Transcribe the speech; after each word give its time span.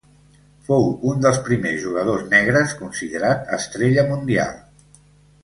Fou 0.69 0.87
un 1.11 1.19
dels 1.25 1.37
primers 1.47 1.77
jugadors 1.83 2.23
negres 2.33 2.73
considerat 2.81 3.45
estrella 3.61 4.09
mundial. 4.11 4.59